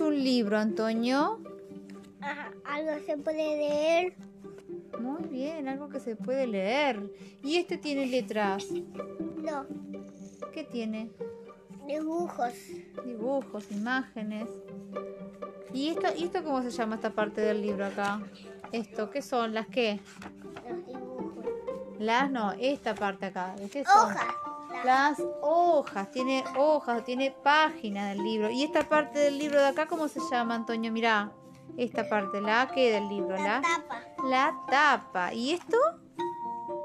[0.00, 1.40] un libro, Antonio?
[2.20, 4.14] Ajá, algo se puede leer.
[5.00, 7.12] Muy bien, algo que se puede leer.
[7.42, 8.66] ¿Y este tiene letras?
[8.70, 9.66] No,
[10.52, 11.10] ¿Qué tiene?
[11.86, 12.52] dibujos.
[13.04, 14.48] Dibujos, imágenes.
[15.72, 18.20] ¿Y esto, ¿Y esto cómo se llama esta parte del libro acá?
[18.72, 19.54] ¿Esto qué son?
[19.54, 20.00] ¿Las qué?
[20.68, 21.44] Los dibujos.
[21.98, 23.54] Las no, esta parte acá.
[23.56, 24.12] ¿De qué son?
[24.12, 24.34] Hojas.
[24.84, 28.50] La- Las hojas, tiene hojas, tiene páginas del libro.
[28.50, 30.92] ¿Y esta parte del libro de acá cómo se llama, Antonio?
[30.92, 31.32] Mirá,
[31.76, 34.00] esta parte, la que del libro, La la, tapa.
[34.24, 35.32] la tapa.
[35.34, 35.76] ¿Y esto?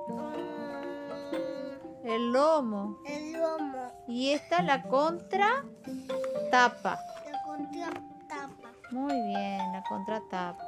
[0.07, 2.97] Mm, El lomo.
[3.05, 3.91] el lomo.
[4.07, 5.63] Y esta la contra
[6.49, 6.97] tapa.
[7.31, 8.71] La contratapa.
[8.91, 10.63] Muy bien, la contratapa.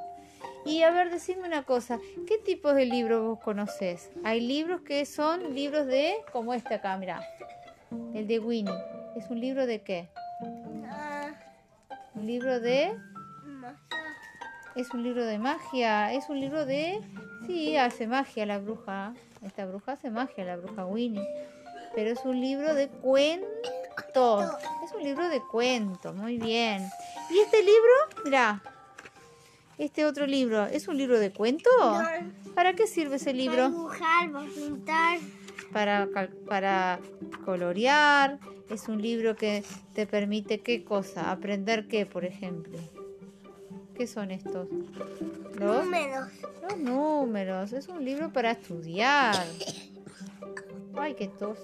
[0.65, 4.09] Y a ver, decime una cosa, ¿qué tipos de libros vos conocés?
[4.23, 7.21] Hay libros que son libros de, como este acá, mirá,
[8.13, 8.73] el de Winnie.
[9.15, 10.09] ¿Es un libro de qué?
[10.89, 11.31] Ah,
[12.15, 12.97] Un libro de,
[13.45, 13.77] magia.
[14.75, 17.01] es un libro de magia, es un libro de,
[17.45, 19.13] sí, hace magia la bruja.
[19.41, 21.27] Esta bruja hace magia, la bruja Winnie.
[21.93, 24.49] Pero es un libro de cuentos.
[24.85, 26.87] Es un libro de cuentos, muy bien.
[27.29, 28.23] ¿Y este libro?
[28.23, 28.61] Mirá,
[29.77, 31.71] este otro libro, ¿es un libro de cuentos?
[32.55, 33.69] ¿Para qué sirve ese Para libro?
[33.69, 35.19] dibujar, para pintar.
[35.71, 36.09] Para,
[36.47, 36.99] para
[37.45, 38.39] colorear.
[38.69, 39.63] Es un libro que
[39.93, 41.31] te permite qué cosa?
[41.31, 42.77] Aprender qué, por ejemplo.
[43.95, 44.67] ¿Qué son estos?
[45.59, 46.29] Los, Números.
[46.63, 47.73] los números.
[47.73, 49.35] Es un libro para estudiar.
[50.95, 51.57] Ay, qué tos.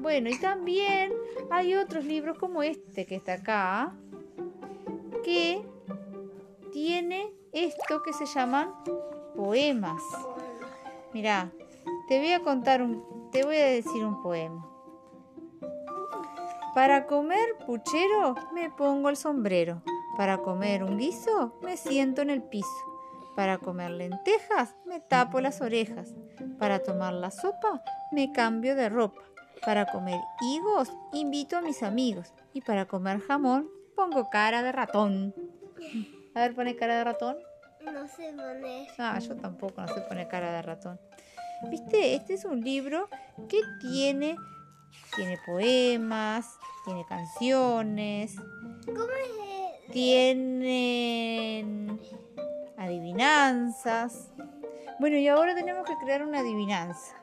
[0.00, 1.12] Bueno, y también
[1.50, 3.92] hay otros libros como este que está acá,
[5.24, 5.60] que
[7.98, 8.72] que se llaman
[9.36, 10.02] poemas.
[11.12, 11.50] Mira,
[12.08, 14.66] te voy a contar un, te voy a decir un poema.
[16.74, 19.82] Para comer puchero me pongo el sombrero.
[20.16, 22.68] Para comer un guiso me siento en el piso.
[23.34, 26.14] Para comer lentejas me tapo las orejas.
[26.58, 29.20] Para tomar la sopa me cambio de ropa.
[29.64, 32.32] Para comer higos invito a mis amigos.
[32.54, 35.34] Y para comer jamón pongo cara de ratón.
[36.34, 37.36] A ver, pone cara de ratón.
[37.84, 38.88] No sé poner.
[38.98, 41.00] Ah, yo tampoco, no sé poner cara de ratón.
[41.70, 43.08] Viste, este es un libro
[43.48, 44.36] que tiene,
[45.16, 48.36] tiene poemas, tiene canciones,
[48.86, 49.92] ¿Cómo es?
[49.92, 50.80] tienen
[52.76, 54.30] adivinanzas.
[54.98, 57.14] Bueno, y ahora tenemos que crear una adivinanza.